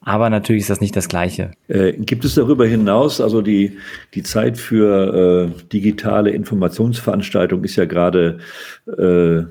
Aber 0.04 0.32
natürlich 0.32 0.62
ist 0.62 0.70
das 0.72 0.82
nicht 0.82 0.96
das 0.96 1.08
Gleiche. 1.08 1.52
Äh, 1.68 1.94
gibt 1.94 2.26
es 2.26 2.34
darüber 2.34 2.66
hinaus, 2.66 3.22
also 3.22 3.42
die, 3.44 3.78
die 4.16 4.24
Zeit 4.24 4.58
für 4.58 5.54
äh, 5.54 5.68
digitale 5.72 6.32
Informationsveranstaltungen 6.32 7.64
ist 7.66 7.76
ja 7.76 7.86
gerade 7.86 8.40
äh, 8.88 9.44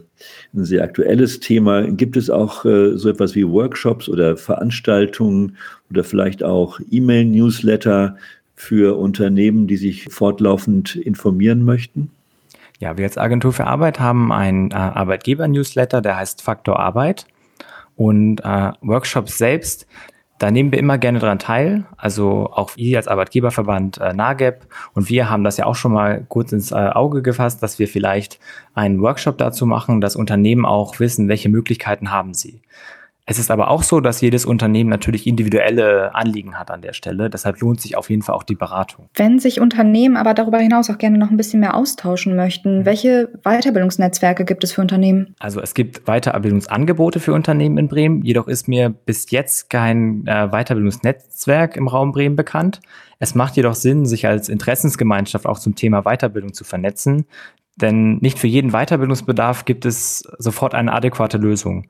ein 0.52 0.64
sehr 0.64 0.82
aktuelles 0.82 1.38
Thema. 1.38 1.82
Gibt 1.82 2.16
es 2.16 2.30
auch 2.30 2.64
äh, 2.64 2.96
so 2.96 3.08
etwas 3.08 3.36
wie 3.36 3.46
Workshops 3.46 4.08
oder 4.08 4.36
Veranstaltungen 4.36 5.56
oder 5.88 6.02
vielleicht 6.02 6.42
auch 6.42 6.80
E-Mail-Newsletter 6.90 8.16
für 8.56 8.98
Unternehmen, 8.98 9.68
die 9.68 9.76
sich 9.76 10.04
fortlaufend 10.12 10.96
informieren 10.96 11.64
möchten? 11.64 12.10
Ja, 12.80 12.98
wir 12.98 13.04
als 13.04 13.18
Agentur 13.18 13.52
für 13.52 13.66
Arbeit 13.66 14.00
haben 14.00 14.32
einen 14.32 14.72
äh, 14.72 14.74
Arbeitgeber-Newsletter, 14.74 16.00
der 16.00 16.16
heißt 16.16 16.42
Faktor 16.42 16.80
Arbeit. 16.80 17.26
Und 17.94 18.40
äh, 18.40 18.72
Workshops 18.80 19.38
selbst, 19.38 19.86
da 20.40 20.50
nehmen 20.50 20.72
wir 20.72 20.78
immer 20.78 20.96
gerne 20.96 21.18
dran 21.18 21.38
teil. 21.38 21.84
Also 21.98 22.48
auch 22.50 22.74
wir 22.74 22.96
als 22.96 23.08
Arbeitgeberverband 23.08 23.98
äh, 23.98 24.14
NAGEP 24.14 24.66
und 24.94 25.10
wir 25.10 25.28
haben 25.28 25.44
das 25.44 25.58
ja 25.58 25.66
auch 25.66 25.74
schon 25.74 25.92
mal 25.92 26.24
kurz 26.28 26.50
ins 26.52 26.72
äh, 26.72 26.76
Auge 26.76 27.20
gefasst, 27.20 27.62
dass 27.62 27.78
wir 27.78 27.86
vielleicht 27.86 28.40
einen 28.72 29.02
Workshop 29.02 29.36
dazu 29.36 29.66
machen, 29.66 30.00
dass 30.00 30.16
Unternehmen 30.16 30.64
auch 30.64 30.98
wissen, 30.98 31.28
welche 31.28 31.50
Möglichkeiten 31.50 32.10
haben 32.10 32.32
sie. 32.32 32.62
Es 33.30 33.38
ist 33.38 33.52
aber 33.52 33.70
auch 33.70 33.84
so, 33.84 34.00
dass 34.00 34.20
jedes 34.20 34.44
Unternehmen 34.44 34.90
natürlich 34.90 35.24
individuelle 35.24 36.12
Anliegen 36.16 36.58
hat 36.58 36.68
an 36.72 36.82
der 36.82 36.94
Stelle. 36.94 37.30
Deshalb 37.30 37.60
lohnt 37.60 37.80
sich 37.80 37.96
auf 37.96 38.10
jeden 38.10 38.22
Fall 38.22 38.34
auch 38.34 38.42
die 38.42 38.56
Beratung. 38.56 39.08
Wenn 39.14 39.38
sich 39.38 39.60
Unternehmen 39.60 40.16
aber 40.16 40.34
darüber 40.34 40.58
hinaus 40.58 40.90
auch 40.90 40.98
gerne 40.98 41.16
noch 41.16 41.30
ein 41.30 41.36
bisschen 41.36 41.60
mehr 41.60 41.76
austauschen 41.76 42.34
möchten, 42.34 42.80
mhm. 42.80 42.86
welche 42.86 43.28
Weiterbildungsnetzwerke 43.44 44.44
gibt 44.44 44.64
es 44.64 44.72
für 44.72 44.80
Unternehmen? 44.80 45.36
Also 45.38 45.60
es 45.60 45.74
gibt 45.74 46.06
Weiterbildungsangebote 46.06 47.20
für 47.20 47.32
Unternehmen 47.32 47.78
in 47.78 47.86
Bremen. 47.86 48.22
Jedoch 48.22 48.48
ist 48.48 48.66
mir 48.66 48.90
bis 48.90 49.30
jetzt 49.30 49.70
kein 49.70 50.26
äh, 50.26 50.48
Weiterbildungsnetzwerk 50.48 51.76
im 51.76 51.86
Raum 51.86 52.10
Bremen 52.10 52.34
bekannt. 52.34 52.80
Es 53.20 53.36
macht 53.36 53.54
jedoch 53.56 53.76
Sinn, 53.76 54.06
sich 54.06 54.26
als 54.26 54.48
Interessensgemeinschaft 54.48 55.46
auch 55.46 55.60
zum 55.60 55.76
Thema 55.76 56.02
Weiterbildung 56.02 56.52
zu 56.52 56.64
vernetzen. 56.64 57.26
Denn 57.76 58.16
nicht 58.16 58.40
für 58.40 58.48
jeden 58.48 58.72
Weiterbildungsbedarf 58.72 59.66
gibt 59.66 59.86
es 59.86 60.28
sofort 60.38 60.74
eine 60.74 60.92
adäquate 60.92 61.38
Lösung. 61.38 61.86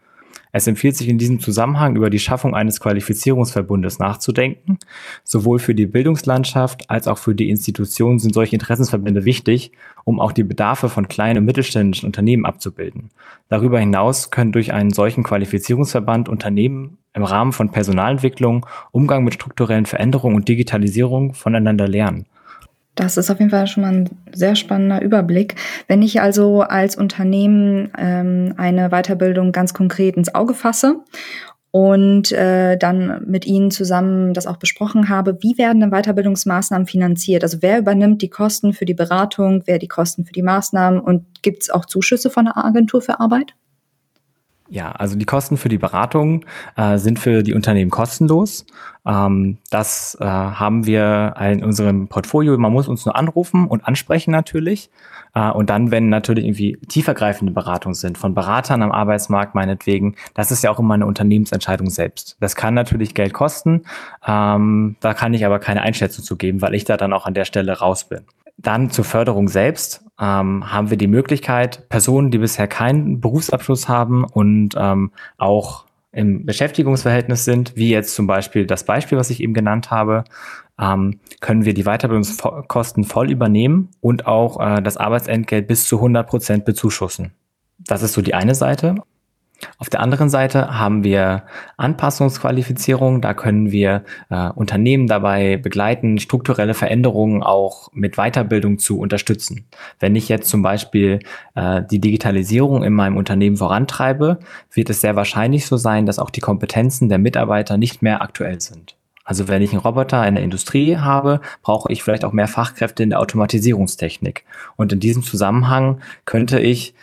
Es 0.53 0.67
empfiehlt 0.67 0.97
sich 0.97 1.09
in 1.09 1.19
diesem 1.19 1.41
Zusammenhang 1.41 1.97
über 1.97 2.11
die 2.11 2.19
Schaffung 2.19 2.55
eines 2.55 2.81
Qualifizierungsverbundes 2.81 3.99
nachzudenken. 3.99 4.79
Sowohl 5.23 5.59
für 5.59 5.75
die 5.75 5.87
Bildungslandschaft 5.87 6.91
als 6.91 7.07
auch 7.07 7.19
für 7.19 7.35
die 7.35 7.51
Institutionen 7.51 8.19
sind 8.19 8.35
solche 8.35 8.57
Interessensverbände 8.57 9.25
wichtig, 9.25 9.73
um 10.05 10.21
auch 10.21 10.33
die 10.33 10.45
Bedarfe 10.45 10.89
von 10.89 11.09
kleinen 11.09 11.39
und 11.39 11.45
mittelständischen 11.45 12.07
Unternehmen 12.07 12.47
abzubilden. 12.47 13.11
Darüber 13.49 13.79
hinaus 13.79 14.31
können 14.31 14.53
durch 14.53 14.73
einen 14.73 14.91
solchen 14.91 15.23
Qualifizierungsverband 15.23 16.29
Unternehmen 16.29 16.99
im 17.13 17.25
Rahmen 17.25 17.53
von 17.53 17.71
Personalentwicklung, 17.71 18.67
Umgang 18.93 19.25
mit 19.25 19.35
strukturellen 19.35 19.87
Veränderungen 19.87 20.37
und 20.37 20.49
Digitalisierung 20.49 21.35
voneinander 21.35 21.89
lernen. 21.89 22.27
Das 23.01 23.17
ist 23.17 23.31
auf 23.31 23.39
jeden 23.39 23.51
Fall 23.51 23.67
schon 23.67 23.83
mal 23.83 23.93
ein 23.95 24.11
sehr 24.31 24.55
spannender 24.55 25.01
Überblick. 25.01 25.55
Wenn 25.89 26.03
ich 26.03 26.21
also 26.21 26.61
als 26.61 26.97
Unternehmen 26.97 27.91
ähm, 27.97 28.53
eine 28.59 28.91
Weiterbildung 28.91 29.53
ganz 29.53 29.73
konkret 29.73 30.19
ins 30.19 30.35
Auge 30.35 30.53
fasse 30.53 30.97
und 31.71 32.31
äh, 32.33 32.77
dann 32.77 33.25
mit 33.27 33.47
Ihnen 33.47 33.71
zusammen 33.71 34.35
das 34.35 34.47
auch 34.47 34.59
besprochen 34.59 35.09
habe, 35.09 35.39
wie 35.41 35.57
werden 35.57 35.81
denn 35.81 35.93
Weiterbildungsmaßnahmen 35.93 36.87
finanziert? 36.87 37.43
Also 37.43 37.63
wer 37.63 37.79
übernimmt 37.79 38.21
die 38.21 38.29
Kosten 38.29 38.75
für 38.75 38.85
die 38.85 38.93
Beratung, 38.93 39.63
wer 39.65 39.79
die 39.79 39.89
Kosten 39.89 40.27
für 40.27 40.35
die 40.35 40.43
Maßnahmen 40.43 41.01
und 41.01 41.25
gibt 41.41 41.63
es 41.63 41.71
auch 41.71 41.87
Zuschüsse 41.87 42.29
von 42.29 42.45
der 42.45 42.59
Agentur 42.59 43.01
für 43.01 43.19
Arbeit? 43.19 43.55
Ja, 44.73 44.93
also 44.93 45.17
die 45.17 45.25
Kosten 45.25 45.57
für 45.57 45.69
die 45.69 45.79
Beratung 45.79 46.45
äh, 46.77 46.97
sind 46.97 47.19
für 47.19 47.43
die 47.43 47.55
Unternehmen 47.55 47.91
kostenlos. 47.91 48.65
Ähm, 49.05 49.59
das 49.69 50.17
äh, 50.21 50.25
haben 50.25 50.87
wir 50.87 51.35
in 51.41 51.65
unserem 51.65 52.07
Portfolio. 52.07 52.57
Man 52.57 52.73
muss 52.73 52.87
uns 52.87 53.05
nur 53.05 53.17
anrufen 53.17 53.67
und 53.67 53.85
ansprechen 53.85 54.31
natürlich. 54.31 54.89
Äh, 55.35 55.51
und 55.51 55.71
dann, 55.71 55.91
wenn 55.91 56.09
natürlich 56.09 56.45
irgendwie 56.45 56.79
tiefergreifende 56.89 57.53
Beratungen 57.53 57.95
sind, 57.95 58.17
von 58.17 58.33
Beratern 58.33 58.83
am 58.83 58.93
Arbeitsmarkt 58.93 59.57
meinetwegen, 59.57 60.15
das 60.35 60.53
ist 60.53 60.63
ja 60.63 60.71
auch 60.71 60.79
immer 60.79 60.95
eine 60.95 61.07
Unternehmensentscheidung 61.07 61.91
selbst. 61.91 62.37
Das 62.39 62.55
kann 62.55 62.75
natürlich 62.75 63.15
Geld 63.15 63.33
kosten. 63.33 63.83
Ähm, 64.25 64.95
da 65.01 65.15
kann 65.15 65.35
ich 65.35 65.45
aber 65.45 65.59
keine 65.59 65.83
Einschätzung 65.83 66.25
zu 66.25 66.37
geben, 66.37 66.63
weil 66.63 66.75
ich 66.75 66.85
da 66.85 66.97
dann 66.97 67.13
auch 67.13 67.27
an 67.27 67.35
der 67.35 67.45
Stelle 67.45 67.77
raus 67.77 68.05
bin. 68.05 68.21
Dann 68.63 68.91
zur 68.91 69.05
Förderung 69.05 69.49
selbst 69.49 70.05
ähm, 70.21 70.71
haben 70.71 70.91
wir 70.91 70.99
die 70.99 71.07
Möglichkeit, 71.07 71.89
Personen, 71.89 72.31
die 72.31 72.39
bisher 72.39 72.69
keinen 72.69 73.21
Berufsabschluss 73.21 73.89
haben 73.89 74.25
und 74.25 74.75
ähm, 74.77 75.13
auch 75.39 75.87
im 76.13 76.45
Beschäftigungsverhältnis 76.45 77.45
sind, 77.45 77.77
wie 77.77 77.91
jetzt 77.91 78.15
zum 78.15 78.27
Beispiel 78.27 78.67
das 78.67 78.85
Beispiel, 78.85 79.17
was 79.17 79.31
ich 79.31 79.41
eben 79.41 79.55
genannt 79.55 79.91
habe, 79.91 80.25
ähm, 80.79 81.21
können 81.41 81.65
wir 81.65 81.73
die 81.73 81.85
Weiterbildungskosten 81.85 83.05
voll 83.05 83.31
übernehmen 83.31 83.91
und 84.01 84.27
auch 84.27 84.61
äh, 84.61 84.83
das 84.83 84.97
Arbeitsentgelt 84.97 85.67
bis 85.67 85.87
zu 85.87 85.97
100 85.97 86.29
Prozent 86.29 86.65
bezuschussen. 86.65 87.33
Das 87.79 88.03
ist 88.03 88.13
so 88.13 88.23
die 88.23 88.35
eine 88.35 88.55
Seite. 88.55 88.97
Auf 89.79 89.91
der 89.91 90.01
anderen 90.01 90.29
Seite 90.29 90.79
haben 90.79 91.05
wir 91.05 91.45
Anpassungsqualifizierung. 91.77 93.21
Da 93.21 93.35
können 93.35 93.71
wir 93.71 94.05
äh, 94.31 94.51
Unternehmen 94.51 95.07
dabei 95.07 95.57
begleiten, 95.57 96.19
strukturelle 96.19 96.75
Veränderungen 96.75 97.43
auch 97.43 97.91
mit 97.93 98.17
Weiterbildung 98.17 98.79
zu 98.79 98.99
unterstützen. 98.99 99.67
Wenn 99.99 100.17
ich 100.17 100.29
jetzt 100.29 100.49
zum 100.49 100.63
Beispiel 100.63 101.21
äh, 101.55 101.83
die 101.91 102.01
Digitalisierung 102.01 102.85
in 102.85 102.95
meinem 102.95 103.17
Unternehmen 103.17 103.57
vorantreibe, 103.57 104.39
wird 104.73 104.91
es 104.91 105.01
sehr 105.01 105.17
wahrscheinlich 105.17 105.67
so 105.67 105.77
sein, 105.77 106.07
dass 106.07 106.19
auch 106.19 106.31
die 106.31 106.41
Kompetenzen 106.41 107.09
der 107.09 107.19
Mitarbeiter 107.19 107.77
nicht 107.77 108.03
mehr 108.03 108.23
aktuell 108.23 108.61
sind. 108.61 108.97
Also 109.31 109.47
wenn 109.47 109.63
ich 109.63 109.71
einen 109.71 109.81
Roboter 109.81 110.27
in 110.27 110.35
der 110.35 110.43
Industrie 110.43 110.97
habe, 110.97 111.41
brauche 111.63 111.93
ich 111.93 112.03
vielleicht 112.03 112.25
auch 112.25 112.33
mehr 112.33 112.49
Fachkräfte 112.49 113.05
in 113.05 113.11
der 113.11 113.21
Automatisierungstechnik. 113.21 114.45
Und 114.75 114.93
in 114.93 114.99
diesem 114.99 115.23
Zusammenhang 115.23 116.01
könnte 116.25 116.59
ich 116.59 116.95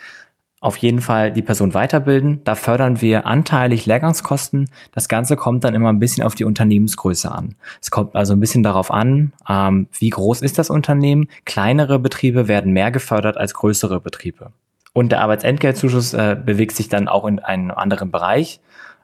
auf 0.60 0.76
jeden 0.76 1.00
Fall 1.00 1.32
die 1.32 1.42
Person 1.42 1.74
weiterbilden. 1.74 2.42
Da 2.44 2.54
fördern 2.54 3.00
wir 3.00 3.26
anteilig 3.26 3.86
Lehrgangskosten. 3.86 4.68
Das 4.92 5.08
Ganze 5.08 5.36
kommt 5.36 5.64
dann 5.64 5.74
immer 5.74 5.90
ein 5.90 6.00
bisschen 6.00 6.24
auf 6.24 6.34
die 6.34 6.44
Unternehmensgröße 6.44 7.30
an. 7.30 7.54
Es 7.80 7.90
kommt 7.90 8.16
also 8.16 8.32
ein 8.32 8.40
bisschen 8.40 8.62
darauf 8.62 8.90
an, 8.90 9.32
ähm, 9.48 9.88
wie 9.98 10.10
groß 10.10 10.42
ist 10.42 10.58
das 10.58 10.70
Unternehmen. 10.70 11.28
Kleinere 11.44 11.98
Betriebe 11.98 12.48
werden 12.48 12.72
mehr 12.72 12.90
gefördert 12.90 13.36
als 13.36 13.54
größere 13.54 14.00
Betriebe. 14.00 14.52
Und 14.92 15.12
der 15.12 15.20
Arbeitsentgeltzuschuss 15.20 16.14
äh, 16.14 16.36
bewegt 16.44 16.74
sich 16.74 16.88
dann 16.88 17.06
auch 17.06 17.24
in 17.24 17.38
einem 17.38 17.70
anderen 17.70 18.10
Bereich. 18.10 18.60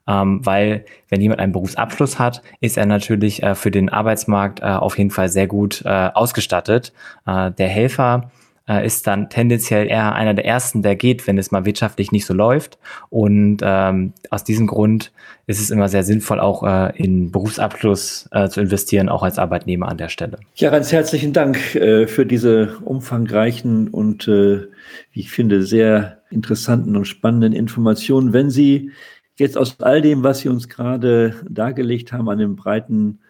Ähm, 0.07 0.45
weil 0.45 0.85
wenn 1.09 1.21
jemand 1.21 1.41
einen 1.41 1.53
Berufsabschluss 1.53 2.19
hat, 2.19 2.43
ist 2.61 2.77
er 2.77 2.85
natürlich 2.85 3.43
äh, 3.43 3.55
für 3.55 3.71
den 3.71 3.89
Arbeitsmarkt 3.89 4.61
äh, 4.61 4.65
auf 4.65 4.99
jeden 4.99 5.11
Fall 5.11 5.29
sehr 5.29 5.47
gut 5.47 5.83
äh, 5.85 5.89
ausgestattet. 5.89 6.93
Äh, 7.27 7.53
der 7.53 7.69
Helfer 7.69 8.31
äh, 8.69 8.87
ist 8.87 9.07
dann 9.07 9.29
tendenziell 9.29 9.87
eher 9.87 10.15
einer 10.15 10.35
der 10.35 10.45
ersten, 10.45 10.83
der 10.83 10.97
geht, 10.97 11.27
wenn 11.27 11.39
es 11.39 11.51
mal 11.51 11.65
wirtschaftlich 11.65 12.13
nicht 12.13 12.27
so 12.27 12.35
läuft. 12.35 12.79
Und 13.11 13.59
ähm, 13.63 14.13
aus 14.31 14.45
diesem 14.45 14.67
Grund 14.67 15.13
ist 15.47 15.61
es 15.61 15.71
immer 15.71 15.89
sehr 15.89 16.03
sinnvoll, 16.03 16.41
auch 16.41 16.63
äh, 16.63 16.97
in 16.97 17.31
Berufsabschluss 17.31 18.29
äh, 18.33 18.49
zu 18.49 18.61
investieren, 18.61 19.09
auch 19.09 19.23
als 19.23 19.39
Arbeitnehmer 19.39 19.89
an 19.89 19.99
der 19.99 20.09
Stelle. 20.09 20.39
Ja, 20.55 20.71
ganz 20.71 20.93
herzlichen 20.93 21.33
Dank 21.33 21.75
äh, 21.75 22.07
für 22.07 22.25
diese 22.25 22.79
umfangreichen 22.85 23.89
und, 23.89 24.27
äh, 24.29 24.67
wie 25.13 25.21
ich 25.21 25.31
finde, 25.31 25.63
sehr 25.63 26.19
interessanten 26.31 26.97
und 26.97 27.05
spannenden 27.05 27.53
Informationen. 27.53 28.33
Wenn 28.33 28.51
Sie 28.51 28.91
jetzt 29.37 29.59
aus 29.59 29.81
all 29.81 30.01
dem, 30.01 30.23
was 30.23 30.41
Sie 30.41 30.49
uns 30.49 30.69
gerade 30.69 31.35
dargelegt 31.49 32.13
haben, 32.13 32.29
an 32.29 32.39
dem 32.39 32.57
breiten 32.57 33.21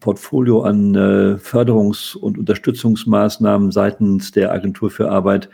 Portfolio 0.00 0.62
an 0.62 0.94
äh, 0.94 1.38
Förderungs- 1.38 2.16
und 2.16 2.38
Unterstützungsmaßnahmen 2.38 3.70
seitens 3.70 4.30
der 4.30 4.52
Agentur 4.52 4.90
für 4.90 5.10
Arbeit 5.10 5.48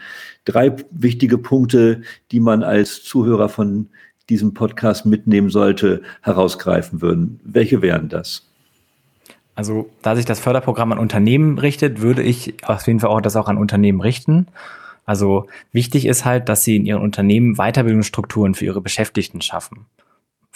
drei 0.45 0.75
wichtige 0.91 1.39
Punkte, 1.39 2.03
die 2.33 2.41
man 2.41 2.63
als 2.63 3.03
Zuhörer 3.03 3.49
von 3.49 3.89
diesem 4.29 4.55
Podcast 4.55 5.07
mitnehmen 5.07 5.51
sollte, 5.51 6.03
herausgreifen 6.23 7.01
würden. 7.01 7.41
Welche 7.45 7.81
wären 7.83 8.09
das? 8.09 8.45
Also, 9.55 9.91
da 10.03 10.15
sich 10.15 10.25
das 10.25 10.39
Förderprogramm 10.39 10.93
an 10.93 10.99
Unternehmen 10.99 11.59
richtet, 11.59 12.01
würde 12.01 12.23
ich 12.23 12.55
auf 12.65 12.87
jeden 12.87 13.01
Fall 13.01 13.11
auch 13.11 13.21
das 13.21 13.37
auch 13.37 13.49
an 13.49 13.59
Unternehmen 13.59 14.01
richten. 14.01 14.47
Also 15.05 15.47
wichtig 15.73 16.05
ist 16.05 16.25
halt, 16.25 16.49
dass 16.49 16.65
sie 16.65 16.77
in 16.77 16.85
ihren 16.85 17.03
Unternehmen 17.03 17.55
Weiterbildungsstrukturen 17.57 18.55
für 18.55 18.67
ihre 18.67 18.83
Beschäftigten 18.83 19.41
schaffen. 19.41 19.87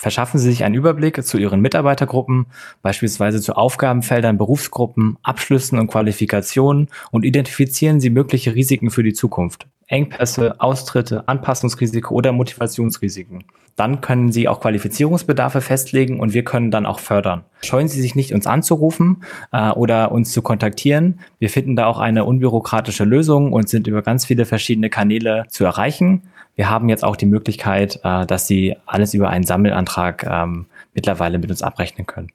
Verschaffen 0.02 0.40
Sie 0.40 0.50
sich 0.50 0.64
einen 0.64 0.74
Überblick 0.74 1.24
zu 1.24 1.38
Ihren 1.38 1.60
Mitarbeitergruppen, 1.60 2.46
beispielsweise 2.82 3.40
zu 3.40 3.54
Aufgabenfeldern, 3.54 4.36
Berufsgruppen, 4.36 5.16
Abschlüssen 5.22 5.78
und 5.78 5.86
Qualifikationen 5.86 6.88
und 7.12 7.24
identifizieren 7.24 8.00
Sie 8.00 8.10
mögliche 8.10 8.56
Risiken 8.56 8.90
für 8.90 9.04
die 9.04 9.12
Zukunft. 9.12 9.68
Engpässe, 9.86 10.60
Austritte, 10.60 11.28
Anpassungsrisiko 11.28 12.16
oder 12.16 12.32
Motivationsrisiken. 12.32 13.44
Dann 13.76 14.00
können 14.00 14.32
Sie 14.32 14.48
auch 14.48 14.60
Qualifizierungsbedarfe 14.60 15.60
festlegen 15.60 16.18
und 16.18 16.34
wir 16.34 16.42
können 16.42 16.72
dann 16.72 16.84
auch 16.84 16.98
fördern. 16.98 17.44
Scheuen 17.62 17.86
Sie 17.86 18.00
sich 18.00 18.16
nicht, 18.16 18.34
uns 18.34 18.48
anzurufen 18.48 19.22
äh, 19.52 19.70
oder 19.70 20.10
uns 20.10 20.32
zu 20.32 20.42
kontaktieren. 20.42 21.20
Wir 21.38 21.48
finden 21.48 21.76
da 21.76 21.86
auch 21.86 22.00
eine 22.00 22.24
unbürokratische 22.24 23.04
Lösung 23.04 23.52
und 23.52 23.68
sind 23.68 23.86
über 23.86 24.02
ganz 24.02 24.26
viele 24.26 24.46
verschiedene 24.46 24.90
Kanäle 24.90 25.44
zu 25.48 25.64
erreichen. 25.64 26.22
Wir 26.54 26.68
haben 26.68 26.88
jetzt 26.88 27.04
auch 27.04 27.16
die 27.16 27.26
Möglichkeit, 27.26 28.00
äh, 28.04 28.26
dass 28.26 28.46
Sie 28.46 28.76
alles 28.86 29.14
über 29.14 29.30
einen 29.30 29.44
Sammelantrag 29.44 30.24
ähm, 30.24 30.66
mittlerweile 30.94 31.38
mit 31.38 31.50
uns 31.50 31.62
abrechnen 31.62 32.06
können. 32.06 32.28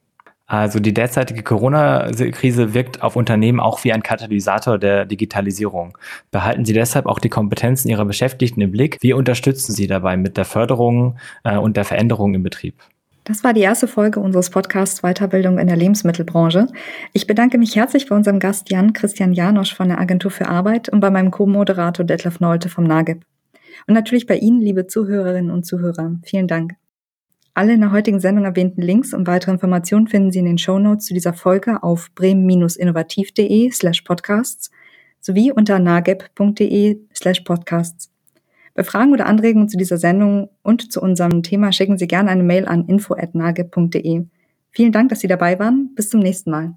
Also 0.48 0.80
die 0.80 0.94
derzeitige 0.94 1.44
Corona-Krise 1.44 2.74
wirkt 2.74 3.04
auf 3.04 3.18
Unternehmen 3.18 3.60
auch 3.60 3.84
wie 3.84 3.92
ein 3.92 4.02
Katalysator 4.02 4.78
der 4.78 5.06
Digitalisierung. 5.06 5.98
Behalten 6.32 6.64
Sie 6.64 6.72
deshalb 6.72 7.06
auch 7.06 7.20
die 7.20 7.28
Kompetenzen 7.28 7.90
Ihrer 7.90 8.06
Beschäftigten 8.06 8.62
im 8.62 8.72
Blick. 8.72 8.98
Wir 9.02 9.18
unterstützen 9.18 9.74
Sie 9.74 9.88
dabei 9.88 10.16
mit 10.16 10.38
der 10.38 10.46
Förderung 10.46 11.18
äh, 11.44 11.58
und 11.58 11.76
der 11.76 11.84
Veränderung 11.84 12.34
im 12.34 12.44
Betrieb. 12.44 12.82
Das 13.26 13.44
war 13.44 13.52
die 13.52 13.60
erste 13.60 13.90
Folge 13.90 14.22
unseres 14.22 14.50
Podcasts 14.50 15.02
Weiterbildung 15.02 15.60
in 15.60 15.68
der 15.68 15.76
Lebensmittelbranche. 15.76 16.68
Ich 17.12 17.28
bedanke 17.28 17.58
mich 17.58 17.76
herzlich 17.76 18.08
bei 18.08 18.16
unserem 18.16 18.40
Gast 18.40 18.70
Jan 18.70 18.94
Christian 18.94 19.34
Janosch 19.34 19.76
von 19.76 19.90
der 19.90 20.00
Agentur 20.00 20.32
für 20.32 20.48
Arbeit 20.48 20.88
und 20.88 21.02
bei 21.02 21.10
meinem 21.10 21.30
Co-Moderator 21.30 22.06
Detlef 22.06 22.40
Nolte 22.40 22.70
vom 22.70 22.86
NAGIP. 22.86 23.26
Und 23.86 23.94
natürlich 23.94 24.26
bei 24.26 24.38
Ihnen, 24.38 24.62
liebe 24.62 24.88
Zuhörerinnen 24.88 25.52
und 25.52 25.66
Zuhörer. 25.66 26.16
Vielen 26.24 26.48
Dank. 26.48 26.76
Alle 27.54 27.74
in 27.74 27.82
der 27.82 27.92
heutigen 27.92 28.20
Sendung 28.20 28.46
erwähnten 28.46 28.82
Links 28.82 29.14
und 29.14 29.26
weitere 29.26 29.52
Informationen 29.52 30.08
finden 30.08 30.32
Sie 30.32 30.40
in 30.40 30.46
den 30.46 30.60
Show 30.60 30.78
Notes 30.78 31.08
zu 31.08 31.14
dieser 31.14 31.34
Folge 31.34 31.82
auf 31.82 32.12
bremen-innovativ.de 32.14 33.72
slash 33.72 34.02
podcasts 34.02 34.70
sowie 35.20 35.52
unter 35.52 35.80
nageb.de 35.80 37.00
slash 37.16 37.42
podcasts. 37.42 38.12
Bei 38.76 38.84
Fragen 38.84 39.12
oder 39.12 39.26
Anregungen 39.26 39.70
zu 39.70 39.78
dieser 39.78 39.98
Sendung 39.98 40.50
und 40.62 40.92
zu 40.92 41.02
unserem 41.02 41.42
Thema 41.42 41.72
schicken 41.72 41.98
Sie 41.98 42.08
gerne 42.08 42.30
eine 42.30 42.44
Mail 42.44 42.68
an 42.68 42.86
info.nageb.de. 42.86 44.26
Vielen 44.70 44.92
Dank, 44.92 45.10
dass 45.10 45.22
Sie 45.22 45.28
dabei 45.28 45.58
waren. 45.58 45.96
Bis 45.96 46.12
zum 46.12 46.20
nächsten 46.20 46.52
Mal. 46.52 46.76